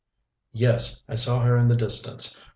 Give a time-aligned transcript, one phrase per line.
[0.53, 2.35] "Yes, I saw her in the distance.